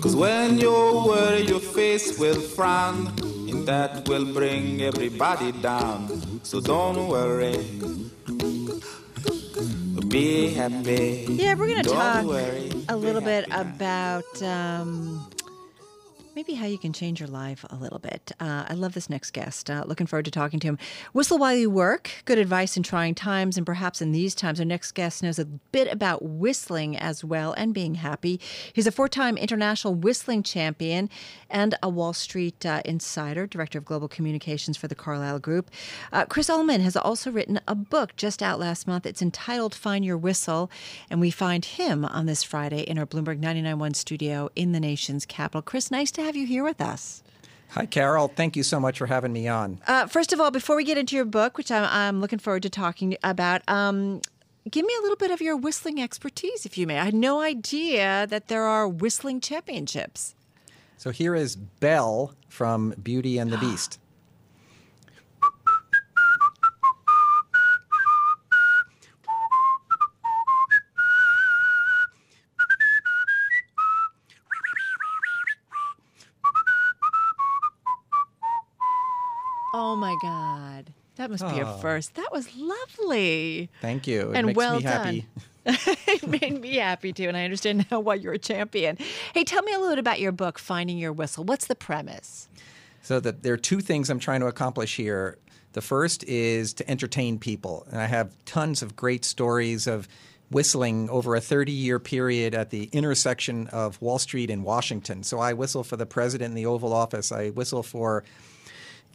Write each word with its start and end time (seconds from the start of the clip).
Cause 0.00 0.14
when 0.16 0.58
you 0.58 0.70
worry, 1.06 1.42
your 1.42 1.60
face 1.60 2.18
will 2.18 2.40
frown, 2.40 3.08
and 3.50 3.66
that 3.66 4.08
will 4.08 4.24
bring 4.32 4.82
everybody 4.82 5.52
down. 5.52 6.40
So 6.44 6.60
don't 6.60 7.08
worry. 7.08 7.58
Be 10.08 10.50
happy. 10.54 11.26
Yeah, 11.28 11.54
we're 11.54 11.66
going 11.68 11.82
to 11.82 11.88
Don't 11.88 11.96
talk 11.96 12.24
worry. 12.24 12.70
a 12.88 12.96
little 12.96 13.20
bit 13.20 13.46
about 13.50 14.40
um, 14.42 15.28
maybe 16.36 16.52
how 16.52 16.66
you 16.66 16.76
can 16.76 16.92
change 16.92 17.18
your 17.18 17.30
life 17.30 17.64
a 17.70 17.76
little 17.76 17.98
bit. 17.98 18.30
Uh, 18.38 18.66
I 18.68 18.74
love 18.74 18.92
this 18.92 19.08
next 19.08 19.30
guest. 19.30 19.70
Uh, 19.70 19.84
looking 19.86 20.06
forward 20.06 20.26
to 20.26 20.30
talking 20.30 20.60
to 20.60 20.66
him. 20.66 20.78
Whistle 21.14 21.38
while 21.38 21.54
you 21.54 21.70
work. 21.70 22.10
Good 22.26 22.36
advice 22.36 22.76
in 22.76 22.82
trying 22.82 23.14
times, 23.14 23.56
and 23.56 23.64
perhaps 23.64 24.02
in 24.02 24.12
these 24.12 24.34
times. 24.34 24.60
Our 24.60 24.66
next 24.66 24.92
guest 24.92 25.22
knows 25.22 25.38
a 25.38 25.46
bit 25.46 25.90
about 25.90 26.22
whistling 26.22 26.94
as 26.94 27.24
well 27.24 27.54
and 27.54 27.72
being 27.72 27.94
happy. 27.94 28.38
He's 28.70 28.86
a 28.86 28.92
four-time 28.92 29.38
international 29.38 29.94
whistling 29.94 30.42
champion 30.42 31.08
and 31.48 31.74
a 31.82 31.88
Wall 31.88 32.12
Street 32.12 32.66
uh, 32.66 32.82
insider, 32.84 33.46
director 33.46 33.78
of 33.78 33.86
global 33.86 34.06
communications 34.06 34.76
for 34.76 34.88
the 34.88 34.94
Carlyle 34.94 35.38
Group. 35.38 35.70
Uh, 36.12 36.26
Chris 36.26 36.50
Ullman 36.50 36.82
has 36.82 36.98
also 36.98 37.30
written 37.30 37.60
a 37.66 37.74
book 37.74 38.14
just 38.16 38.42
out 38.42 38.60
last 38.60 38.86
month. 38.86 39.06
It's 39.06 39.22
entitled 39.22 39.74
"Find 39.74 40.04
Your 40.04 40.18
Whistle," 40.18 40.70
and 41.08 41.18
we 41.18 41.30
find 41.30 41.64
him 41.64 42.04
on 42.04 42.26
this 42.26 42.42
Friday 42.42 42.82
in 42.82 42.98
our 42.98 43.06
Bloomberg 43.06 43.40
99.1 43.40 43.96
studio 43.96 44.50
in 44.54 44.72
the 44.72 44.80
nation's 44.80 45.24
capital. 45.24 45.62
Chris, 45.62 45.90
nice 45.90 46.10
to 46.10 46.25
have 46.26 46.36
you 46.36 46.46
here 46.46 46.64
with 46.64 46.80
us. 46.80 47.22
Hi, 47.70 47.86
Carol. 47.86 48.28
Thank 48.28 48.56
you 48.56 48.62
so 48.62 48.78
much 48.80 48.98
for 48.98 49.06
having 49.06 49.32
me 49.32 49.48
on. 49.48 49.80
Uh, 49.86 50.06
first 50.06 50.32
of 50.32 50.40
all, 50.40 50.50
before 50.50 50.76
we 50.76 50.84
get 50.84 50.98
into 50.98 51.14
your 51.16 51.24
book, 51.24 51.56
which 51.56 51.70
I'm, 51.70 51.84
I'm 51.84 52.20
looking 52.20 52.38
forward 52.38 52.62
to 52.64 52.70
talking 52.70 53.16
about, 53.22 53.62
um, 53.68 54.20
give 54.70 54.84
me 54.84 54.92
a 54.98 55.02
little 55.02 55.16
bit 55.16 55.30
of 55.30 55.40
your 55.40 55.56
whistling 55.56 56.00
expertise, 56.00 56.66
if 56.66 56.76
you 56.76 56.86
may. 56.86 56.98
I 56.98 57.04
had 57.04 57.14
no 57.14 57.40
idea 57.40 58.26
that 58.28 58.48
there 58.48 58.64
are 58.64 58.88
whistling 58.88 59.40
championships. 59.40 60.34
So 60.96 61.10
here 61.10 61.34
is 61.34 61.56
Belle 61.56 62.34
from 62.48 62.94
Beauty 63.02 63.38
and 63.38 63.52
the 63.52 63.58
Beast. 63.66 63.98
Oh 79.78 79.94
my 79.94 80.16
God. 80.22 80.90
That 81.16 81.30
must 81.30 81.46
be 81.46 81.60
a 81.60 81.78
first. 81.78 82.14
That 82.14 82.32
was 82.32 82.48
lovely. 82.56 83.68
Thank 83.82 84.06
you. 84.06 84.30
It 84.30 84.36
and 84.36 84.46
makes 84.46 84.56
well 84.56 84.76
me 84.76 84.82
happy. 84.82 85.26
done. 85.66 85.76
it 86.06 86.26
made 86.26 86.62
me 86.62 86.76
happy 86.76 87.12
too, 87.12 87.28
and 87.28 87.36
I 87.36 87.44
understand 87.44 87.84
now 87.90 88.00
why 88.00 88.14
you're 88.14 88.32
a 88.32 88.38
champion. 88.38 88.96
Hey, 89.34 89.44
tell 89.44 89.62
me 89.62 89.74
a 89.74 89.78
little 89.78 89.90
bit 89.90 89.98
about 89.98 90.18
your 90.18 90.32
book, 90.32 90.58
Finding 90.58 90.96
Your 90.96 91.12
Whistle. 91.12 91.44
What's 91.44 91.66
the 91.66 91.74
premise? 91.74 92.48
So 93.02 93.20
that 93.20 93.42
there 93.42 93.52
are 93.52 93.58
two 93.58 93.80
things 93.80 94.08
I'm 94.08 94.18
trying 94.18 94.40
to 94.40 94.46
accomplish 94.46 94.96
here. 94.96 95.36
The 95.74 95.82
first 95.82 96.24
is 96.24 96.72
to 96.74 96.90
entertain 96.90 97.38
people, 97.38 97.86
and 97.90 98.00
I 98.00 98.06
have 98.06 98.32
tons 98.46 98.80
of 98.80 98.96
great 98.96 99.26
stories 99.26 99.86
of 99.86 100.08
whistling 100.50 101.10
over 101.10 101.36
a 101.36 101.40
30 101.42 101.72
year 101.72 101.98
period 101.98 102.54
at 102.54 102.70
the 102.70 102.84
intersection 102.92 103.66
of 103.68 104.00
Wall 104.00 104.18
Street 104.18 104.48
and 104.48 104.64
Washington. 104.64 105.22
So 105.22 105.38
I 105.38 105.52
whistle 105.52 105.84
for 105.84 105.98
the 105.98 106.06
president 106.06 106.52
in 106.52 106.54
the 106.54 106.64
Oval 106.64 106.94
Office. 106.94 107.30
I 107.30 107.50
whistle 107.50 107.82
for 107.82 108.24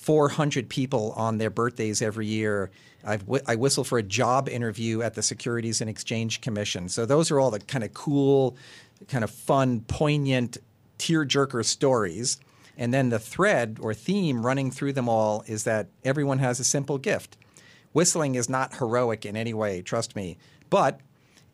400 0.00 0.70
people 0.70 1.12
on 1.14 1.36
their 1.36 1.50
birthdays 1.50 2.00
every 2.00 2.26
year. 2.26 2.70
I've 3.04 3.22
whi- 3.22 3.42
I 3.46 3.56
whistle 3.56 3.84
for 3.84 3.98
a 3.98 4.02
job 4.02 4.48
interview 4.48 5.02
at 5.02 5.14
the 5.14 5.22
Securities 5.22 5.82
and 5.82 5.90
Exchange 5.90 6.40
Commission. 6.40 6.88
So 6.88 7.04
those 7.04 7.30
are 7.30 7.38
all 7.38 7.50
the 7.50 7.60
kind 7.60 7.84
of 7.84 7.92
cool, 7.92 8.56
kind 9.08 9.22
of 9.22 9.30
fun, 9.30 9.80
poignant, 9.80 10.56
tearjerker 10.98 11.64
stories. 11.66 12.38
And 12.78 12.94
then 12.94 13.10
the 13.10 13.18
thread 13.18 13.76
or 13.82 13.92
theme 13.92 14.44
running 14.44 14.70
through 14.70 14.94
them 14.94 15.06
all 15.06 15.44
is 15.46 15.64
that 15.64 15.88
everyone 16.02 16.38
has 16.38 16.60
a 16.60 16.64
simple 16.64 16.96
gift. 16.96 17.36
Whistling 17.92 18.36
is 18.36 18.48
not 18.48 18.76
heroic 18.76 19.26
in 19.26 19.36
any 19.36 19.52
way, 19.52 19.82
trust 19.82 20.16
me, 20.16 20.38
but 20.70 21.00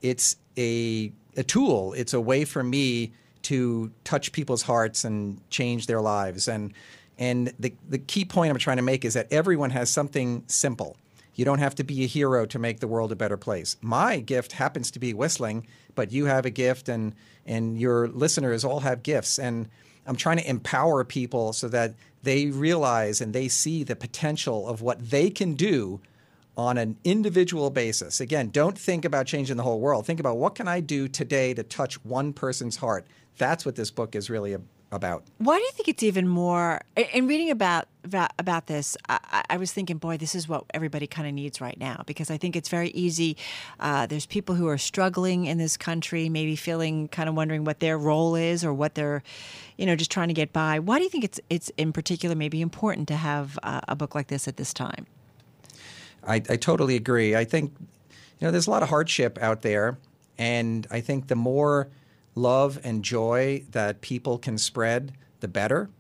it's 0.03 0.37
a, 0.57 1.13
a 1.37 1.43
tool. 1.43 1.95
It's 1.95 2.15
a 2.15 2.21
way 2.21 2.45
for 2.45 2.63
me 2.63 3.13
to 3.43 3.91
touch 4.05 4.31
people's 4.31 4.63
hearts 4.63 5.05
and 5.05 5.41
change 5.51 5.87
their 5.87 6.01
lives. 6.01 6.47
And 6.47 6.73
and 7.19 7.53
the 7.59 7.73
the 7.89 7.99
key 7.99 8.25
point 8.25 8.51
I'm 8.51 8.59
trying 8.59 8.77
to 8.77 8.83
make 8.83 9.05
is 9.05 9.15
that 9.15 9.33
everyone 9.33 9.71
has 9.71 9.91
something 9.91 10.45
simple. 10.47 10.97
You 11.35 11.45
don't 11.45 11.59
have 11.59 11.75
to 11.77 11.85
be 11.85 12.05
a 12.05 12.07
hero 12.07 12.47
to 12.47 12.59
make 12.59 12.81
the 12.81 12.89
world 12.89 13.13
a 13.13 13.17
better 13.17 13.37
place. 13.37 13.77
My 13.83 14.21
gift 14.21 14.53
happens 14.53 14.91
to 14.93 14.99
be 14.99 15.13
whistling, 15.13 15.67
but 15.95 16.11
you 16.11 16.27
have 16.27 16.47
a 16.47 16.51
gift 16.51 16.89
and 16.89 17.15
and 17.45 17.79
your 17.79 18.09
listeners 18.09 18.65
all 18.65 18.81
have 18.81 19.03
gifts 19.03 19.39
and 19.39 19.69
I'm 20.07 20.17
trying 20.17 20.39
to 20.39 20.49
empower 20.49 21.05
people 21.05 21.53
so 21.53 21.69
that 21.69 21.95
they 22.23 22.47
realize 22.47 23.21
and 23.21 23.33
they 23.33 23.49
see 23.49 23.83
the 23.83 23.97
potential 23.97 24.69
of 24.69 24.81
what 24.81 25.11
they 25.11 25.31
can 25.31 25.55
do 25.55 26.01
on 26.57 26.79
an 26.79 26.97
individual 27.05 27.71
basis. 27.71 28.21
Again, 28.21 28.49
don't 28.51 28.79
think 28.79 29.05
about 29.05 29.27
changing 29.27 29.57
the 29.57 29.63
whole 29.63 29.81
world. 29.81 30.07
Think 30.07 30.21
about 30.21 30.39
what 30.39 30.55
can 30.55 30.69
I 30.69 30.81
do 30.81 31.07
today 31.07 31.53
to 31.55 31.63
touch 31.63 32.03
one 32.05 32.33
person's 32.33 32.77
heart. 32.77 33.07
That's 33.37 33.67
what 33.67 33.77
this 33.77 33.91
book 33.91 34.15
is 34.15 34.31
really 34.31 34.57
about. 34.93 35.25
Why 35.39 35.57
do 35.59 35.63
you 35.63 35.71
think 35.73 35.89
it's 35.89 36.03
even 36.03 36.29
more? 36.29 36.81
in- 36.97 37.05
In 37.13 37.27
reading 37.27 37.51
about 37.51 37.87
about, 38.05 38.31
about 38.39 38.69
this, 38.69 38.97
I, 39.09 39.19
I- 39.33 39.45
I 39.51 39.57
was 39.57 39.73
thinking, 39.73 39.99
boy, 39.99 40.17
this 40.17 40.35
is 40.37 40.49
what 40.49 40.65
everybody 40.73 41.09
kind 41.09 41.27
of 41.27 41.35
needs 41.35 41.61
right 41.61 41.77
now 41.79 42.05
because 42.07 42.31
I 42.31 42.37
think 42.37 42.55
it's 42.55 42.69
very 42.69 42.91
easy. 42.91 43.37
Uh, 43.81 44.07
there's 44.07 44.27
people 44.27 44.55
who 44.55 44.69
are 44.69 44.79
struggling 44.79 45.47
in 45.47 45.59
this 45.59 45.77
country, 45.77 46.29
maybe 46.29 46.55
feeling 46.55 47.09
kind 47.09 47.29
of 47.29 47.35
wondering 47.35 47.65
what 47.65 47.81
their 47.81 47.99
role 47.99 48.37
is 48.37 48.65
or 48.65 48.73
what 48.73 48.95
they're, 48.95 49.25
you 49.77 49.87
know, 49.87 49.97
just 49.97 50.11
trying 50.13 50.29
to 50.29 50.35
get 50.35 50.53
by. 50.53 50.79
Why 50.79 50.99
do 50.99 51.05
you 51.05 51.11
think 51.11 51.25
it's 51.25 51.41
it's 51.51 51.71
in 51.77 51.93
particular 51.93 52.37
maybe 52.37 52.61
important 52.61 53.09
to 53.09 53.17
have 53.17 53.59
uh, 53.65 53.81
a 53.89 53.97
book 53.97 54.15
like 54.15 54.29
this 54.29 54.47
at 54.47 54.57
this 54.57 54.73
time? 54.73 55.07
I, 56.25 56.37
I 56.37 56.57
totally 56.57 56.95
agree. 56.97 57.35
I 57.35 57.45
think 57.45 57.73
you 57.81 58.47
know 58.47 58.51
there's 58.53 58.67
a 58.69 58.71
lot 58.71 58.83
of 58.85 58.89
hardship 58.89 59.37
out 59.43 59.63
there, 59.63 59.99
and 60.39 60.87
I 60.93 61.01
think 61.01 61.27
the 61.27 61.37
more 61.37 61.89
love 62.37 62.79
and 62.85 63.03
joy 63.03 63.65
that 63.73 64.01
people 64.03 64.39
can 64.39 64.59
spread, 64.59 65.13
the 65.41 65.49
better. 65.49 65.91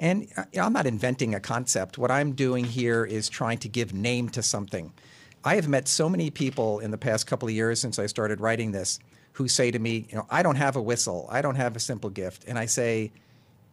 And 0.00 0.26
uh, 0.36 0.44
I'm 0.60 0.72
not 0.72 0.86
inventing 0.86 1.34
a 1.34 1.40
concept. 1.40 1.98
What 1.98 2.10
I'm 2.10 2.32
doing 2.32 2.64
here 2.64 3.04
is 3.04 3.28
trying 3.28 3.58
to 3.58 3.68
give 3.68 3.94
name 3.94 4.28
to 4.30 4.42
something. 4.42 4.92
I 5.44 5.54
have 5.54 5.68
met 5.68 5.86
so 5.86 6.08
many 6.08 6.30
people 6.30 6.80
in 6.80 6.90
the 6.90 6.98
past 6.98 7.26
couple 7.26 7.46
of 7.46 7.54
years 7.54 7.80
since 7.80 7.98
I 7.98 8.06
started 8.06 8.40
writing 8.40 8.72
this 8.72 8.98
who 9.34 9.48
say 9.48 9.70
to 9.70 9.78
me, 9.78 10.06
you 10.10 10.16
know, 10.16 10.26
I 10.28 10.42
don't 10.42 10.56
have 10.56 10.76
a 10.76 10.82
whistle, 10.82 11.28
I 11.30 11.40
don't 11.40 11.54
have 11.54 11.74
a 11.74 11.80
simple 11.80 12.10
gift, 12.10 12.44
and 12.46 12.58
I 12.58 12.66
say, 12.66 13.12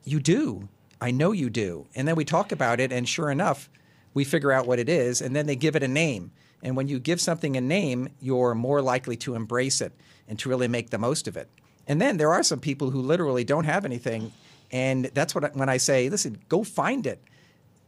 you 0.03 0.19
do. 0.19 0.69
I 1.01 1.11
know 1.11 1.31
you 1.31 1.49
do. 1.49 1.85
And 1.95 2.07
then 2.07 2.15
we 2.15 2.25
talk 2.25 2.51
about 2.51 2.79
it, 2.79 2.91
and 2.91 3.07
sure 3.07 3.29
enough, 3.29 3.69
we 4.13 4.23
figure 4.23 4.51
out 4.51 4.67
what 4.67 4.79
it 4.79 4.89
is, 4.89 5.21
and 5.21 5.35
then 5.35 5.47
they 5.47 5.55
give 5.55 5.75
it 5.75 5.83
a 5.83 5.87
name. 5.87 6.31
And 6.63 6.75
when 6.75 6.87
you 6.87 6.99
give 6.99 7.21
something 7.21 7.55
a 7.55 7.61
name, 7.61 8.09
you're 8.19 8.55
more 8.55 8.81
likely 8.81 9.15
to 9.17 9.35
embrace 9.35 9.81
it 9.81 9.93
and 10.27 10.37
to 10.39 10.49
really 10.49 10.67
make 10.67 10.89
the 10.89 10.97
most 10.97 11.27
of 11.27 11.37
it. 11.37 11.49
And 11.89 11.99
then 11.99 12.17
there 12.17 12.31
are 12.31 12.43
some 12.43 12.59
people 12.59 12.91
who 12.91 13.01
literally 13.01 13.43
don't 13.43 13.65
have 13.65 13.83
anything, 13.83 14.31
and 14.71 15.05
that's 15.05 15.33
what 15.33 15.43
I, 15.43 15.47
when 15.49 15.69
I 15.69 15.77
say, 15.77 16.07
listen, 16.07 16.37
go 16.47 16.63
find 16.63 17.07
it. 17.07 17.19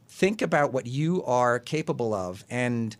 Think 0.09 0.41
about 0.41 0.73
what 0.73 0.87
you 0.87 1.23
are 1.23 1.59
capable 1.59 2.13
of, 2.13 2.43
and 2.49 2.97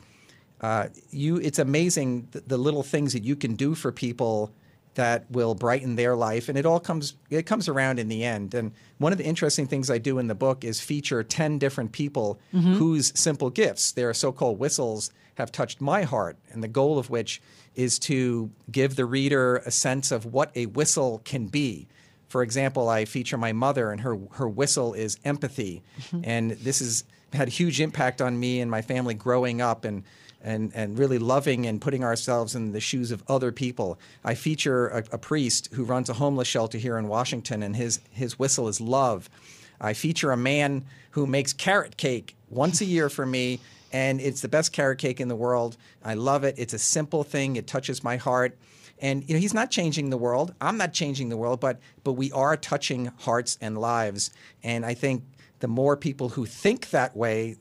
uh, 0.61 0.87
you. 1.09 1.37
It's 1.37 1.59
amazing 1.59 2.27
the, 2.31 2.41
the 2.41 2.57
little 2.57 2.83
things 2.83 3.13
that 3.13 3.23
you 3.23 3.35
can 3.35 3.55
do 3.55 3.73
for 3.73 3.91
people 3.91 4.53
that 4.95 5.29
will 5.31 5.55
brighten 5.55 5.95
their 5.95 6.15
life 6.15 6.49
and 6.49 6.57
it 6.57 6.65
all 6.65 6.79
comes 6.79 7.15
it 7.29 7.45
comes 7.45 7.67
around 7.69 7.99
in 7.99 8.07
the 8.07 8.23
end. 8.23 8.53
And 8.53 8.73
one 8.97 9.11
of 9.11 9.17
the 9.17 9.25
interesting 9.25 9.67
things 9.67 9.89
i 9.89 9.97
do 9.97 10.19
in 10.19 10.27
the 10.27 10.35
book 10.35 10.63
is 10.63 10.81
feature 10.81 11.23
10 11.23 11.59
different 11.59 11.91
people 11.91 12.39
mm-hmm. 12.53 12.73
whose 12.73 13.17
simple 13.19 13.49
gifts 13.49 13.91
their 13.91 14.13
so-called 14.13 14.59
whistles 14.59 15.11
have 15.35 15.51
touched 15.51 15.79
my 15.79 16.03
heart. 16.03 16.37
And 16.51 16.61
the 16.61 16.67
goal 16.67 16.99
of 16.99 17.09
which 17.09 17.41
is 17.73 17.97
to 17.99 18.51
give 18.69 18.95
the 18.95 19.05
reader 19.05 19.57
a 19.57 19.71
sense 19.71 20.11
of 20.11 20.25
what 20.25 20.51
a 20.55 20.65
whistle 20.65 21.21
can 21.23 21.47
be. 21.47 21.87
For 22.27 22.43
example 22.43 22.89
i 22.89 23.05
feature 23.05 23.37
my 23.37 23.53
mother 23.53 23.91
and 23.91 24.01
her 24.01 24.17
her 24.31 24.49
whistle 24.49 24.93
is 24.93 25.17
empathy. 25.23 25.83
Mm-hmm. 25.99 26.21
And 26.25 26.51
this 26.51 26.79
has 26.79 27.05
had 27.33 27.47
a 27.47 27.51
huge 27.51 27.79
impact 27.79 28.21
on 28.21 28.39
me 28.39 28.59
and 28.59 28.69
my 28.69 28.81
family 28.81 29.13
growing 29.13 29.61
up. 29.61 29.85
And 29.85 30.03
and, 30.43 30.71
and 30.73 30.97
really 30.97 31.19
loving 31.19 31.65
and 31.65 31.81
putting 31.81 32.03
ourselves 32.03 32.55
in 32.55 32.71
the 32.71 32.79
shoes 32.79 33.11
of 33.11 33.23
other 33.27 33.51
people. 33.51 33.99
I 34.23 34.35
feature 34.35 34.87
a, 34.87 35.03
a 35.11 35.17
priest 35.17 35.69
who 35.73 35.83
runs 35.83 36.09
a 36.09 36.13
homeless 36.13 36.47
shelter 36.47 36.77
here 36.77 36.97
in 36.97 37.07
Washington, 37.07 37.63
and 37.63 37.75
his, 37.75 37.99
his 38.11 38.39
whistle 38.39 38.67
is 38.67 38.81
love. 38.81 39.29
I 39.79 39.93
feature 39.93 40.31
a 40.31 40.37
man 40.37 40.85
who 41.11 41.27
makes 41.27 41.53
carrot 41.53 41.97
cake 41.97 42.35
once 42.49 42.81
a 42.81 42.85
year 42.85 43.09
for 43.09 43.25
me, 43.25 43.59
and 43.91 44.21
it's 44.21 44.41
the 44.41 44.47
best 44.47 44.71
carrot 44.71 44.99
cake 44.99 45.19
in 45.19 45.27
the 45.27 45.35
world. 45.35 45.77
I 46.03 46.13
love 46.13 46.43
it. 46.43 46.55
It's 46.57 46.73
a 46.73 46.79
simple 46.79 47.23
thing, 47.23 47.55
it 47.55 47.67
touches 47.67 48.03
my 48.03 48.17
heart. 48.17 48.57
And 49.01 49.27
you 49.27 49.33
know, 49.33 49.41
he's 49.41 49.53
not 49.53 49.71
changing 49.71 50.11
the 50.11 50.17
world. 50.17 50.53
I'm 50.61 50.77
not 50.77 50.93
changing 50.93 51.29
the 51.29 51.37
world, 51.37 51.59
but 51.59 51.79
but 52.03 52.13
we 52.13 52.31
are 52.31 52.55
touching 52.55 53.11
hearts 53.21 53.57
and 53.59 53.75
lives. 53.77 54.29
And 54.63 54.85
I 54.85 54.93
think 54.93 55.23
the 55.59 55.67
more 55.67 55.97
people 55.97 56.29
who 56.29 56.45
think 56.45 56.91
that 56.91 57.17
way, 57.17 57.55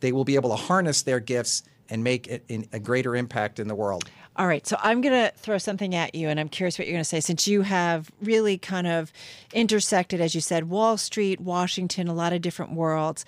they 0.00 0.12
will 0.12 0.24
be 0.24 0.34
able 0.34 0.50
to 0.50 0.56
harness 0.56 1.00
their 1.00 1.20
gifts 1.20 1.62
and 1.92 2.02
make 2.02 2.26
it 2.26 2.42
in 2.48 2.66
a 2.72 2.80
greater 2.80 3.14
impact 3.14 3.60
in 3.60 3.68
the 3.68 3.74
world. 3.74 4.10
All 4.36 4.46
right, 4.46 4.66
so 4.66 4.78
I'm 4.82 5.02
going 5.02 5.12
to 5.12 5.30
throw 5.36 5.58
something 5.58 5.94
at 5.94 6.14
you, 6.14 6.30
and 6.30 6.40
I'm 6.40 6.48
curious 6.48 6.78
what 6.78 6.88
you're 6.88 6.94
going 6.94 7.04
to 7.04 7.08
say 7.08 7.20
since 7.20 7.46
you 7.46 7.62
have 7.62 8.10
really 8.22 8.56
kind 8.56 8.86
of 8.86 9.12
intersected, 9.52 10.18
as 10.18 10.34
you 10.34 10.40
said, 10.40 10.70
Wall 10.70 10.96
Street, 10.96 11.38
Washington, 11.38 12.08
a 12.08 12.14
lot 12.14 12.32
of 12.32 12.40
different 12.40 12.72
worlds. 12.72 13.26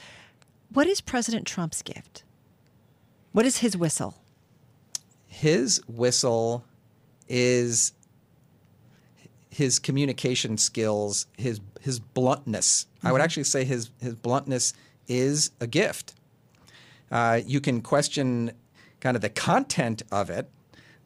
What 0.72 0.87
is 0.87 1.02
President 1.02 1.46
Trump's 1.46 1.82
gift? 1.82 2.25
What 3.32 3.44
is 3.44 3.58
his 3.58 3.76
whistle? 3.76 4.14
His 5.26 5.82
whistle 5.87 6.64
is 7.28 7.93
his 9.50 9.78
communication 9.78 10.56
skills, 10.56 11.26
his 11.37 11.61
his 11.82 12.00
bluntness. 12.00 12.87
Mm-hmm. 12.87 13.08
I 13.08 13.12
would 13.12 13.20
actually 13.20 13.44
say 13.44 13.64
his 13.64 13.90
his 14.00 14.14
bluntness 14.14 14.72
is 15.06 15.50
a 15.61 15.66
gift. 15.66 16.14
Uh, 17.14 17.40
you 17.46 17.61
can 17.61 17.81
question 17.81 18.50
kind 18.99 19.14
of 19.14 19.22
the 19.22 19.28
content 19.28 20.02
of 20.11 20.31
it, 20.31 20.50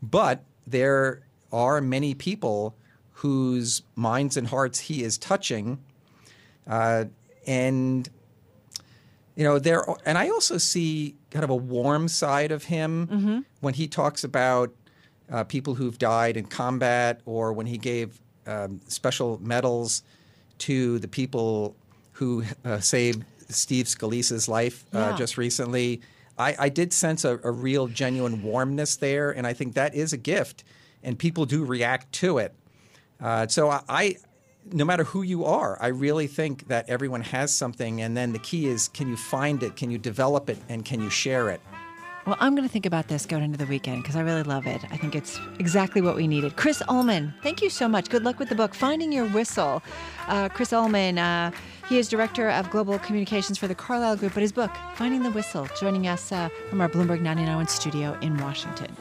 but 0.03 0.43
there 0.67 1.21
are 1.53 1.83
many 1.83 2.15
people 2.15 2.75
whose 3.13 3.83
minds 3.95 4.39
and 4.39 4.47
hearts 4.47 4.79
he 4.79 5.03
is 5.03 5.19
touching, 5.19 5.79
uh, 6.67 7.05
and 7.47 8.09
you 9.37 9.45
know 9.45 9.59
there. 9.59 9.85
And 10.07 10.17
I 10.17 10.31
also 10.31 10.57
see 10.57 11.15
kind 11.31 11.45
of 11.45 11.51
a 11.51 11.57
warm 11.57 12.09
side 12.09 12.53
of 12.53 12.65
him 12.65 13.07
mm-hmm. 13.07 13.39
when 13.61 13.75
he 13.75 13.87
talks 13.87 14.25
about 14.25 14.73
uh, 15.31 15.45
people 15.45 15.75
who've 15.75 15.99
died 15.99 16.39
in 16.39 16.47
combat, 16.47 17.21
or 17.27 17.53
when 17.53 17.67
he 17.67 17.77
gave 17.77 18.19
um, 18.47 18.81
special 18.89 19.39
medals 19.43 20.03
to 20.59 20.99
the 21.01 21.09
people 21.09 21.77
who 22.13 22.45
uh, 22.65 22.81
saved 22.81 23.25
Steve 23.49 23.87
Scalise's 23.87 24.49
life 24.49 24.85
uh, 24.95 24.99
yeah. 24.99 25.17
just 25.17 25.37
recently. 25.39 26.01
I, 26.39 26.55
I 26.59 26.69
did 26.69 26.93
sense 26.93 27.25
a, 27.25 27.41
a, 27.43 27.51
real, 27.51 27.89
genuine 27.89 28.43
warmness 28.43 28.97
there, 28.97 29.31
and 29.31 29.47
I 29.47 29.53
think 29.53 29.75
that 29.75 29.95
is 29.95 30.13
a 30.13 30.17
gift, 30.17 30.65
and 31.03 31.19
people 31.19 31.47
do 31.47 31.65
react 31.65 32.13
to 32.15 32.39
it. 32.39 32.55
Uh, 33.21 33.49
so 33.49 33.71
I, 33.71 33.83
I, 33.89 34.17
no 34.73 34.85
matter 34.85 35.05
who 35.05 35.23
you 35.23 35.45
are, 35.45 35.81
I 35.83 35.89
really 35.89 36.27
think 36.27 36.69
that 36.69 36.89
everyone 36.89 37.23
has 37.23 37.53
something, 37.53 38.01
and 38.01 38.17
then 38.17 38.33
the 38.33 38.39
key 38.39 38.67
is 38.67 38.89
can 38.89 39.09
you 39.09 39.17
find 39.17 39.63
it, 39.63 39.75
can 39.77 39.91
you 39.91 39.99
develop 39.99 40.49
it, 40.49 40.59
and 40.69 40.85
can 40.85 41.01
you 41.01 41.11
share 41.11 41.51
it? 41.51 41.61
Well, 42.29 42.37
I'm 42.41 42.55
going 42.55 42.69
to 42.69 42.71
think 42.71 42.85
about 42.85 43.09
this 43.09 43.25
going 43.25 43.43
into 43.43 43.57
the 43.57 43.65
weekend 43.65 44.03
because 44.03 44.15
I 44.15 44.21
really 44.21 44.43
love 44.43 44.67
it. 44.67 44.85
I 44.91 44.99
think 44.99 45.15
it's 45.15 45.41
exactly 45.59 46.03
what 46.03 46.15
we 46.15 46.27
needed. 46.27 46.57
Chris 46.57 46.83
Ullman, 46.87 47.33
thank 47.43 47.63
you 47.63 47.71
so 47.71 47.89
much. 47.89 48.11
Good 48.11 48.23
luck 48.23 48.39
with 48.39 48.51
the 48.51 48.55
book, 48.55 48.75
Finding 48.75 49.13
Your 49.13 49.25
Whistle. 49.29 49.83
Uh, 50.27 50.51
Chris 50.51 50.75
Ullman, 50.75 51.17
uh, 51.17 51.53
he 51.89 51.97
is 51.97 52.07
Director 52.07 52.51
of 52.51 52.69
Global 52.69 52.99
Communications 52.99 53.57
for 53.57 53.67
the 53.67 53.75
Carlyle 53.75 54.19
Group, 54.19 54.35
but 54.35 54.43
his 54.43 54.53
book, 54.53 54.71
Finding 54.97 55.23
the 55.23 55.31
Whistle, 55.31 55.71
joining 55.81 56.07
us 56.07 56.31
uh, 56.31 56.51
from 56.69 56.83
our 56.83 56.89
Bloomberg 56.91 57.23
99 57.23 57.67
studio 57.67 58.15
in 58.21 58.37
Washington. 58.37 58.95